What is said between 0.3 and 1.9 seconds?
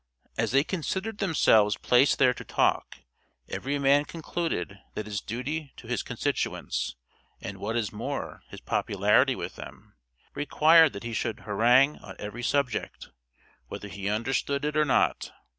As they considered themselves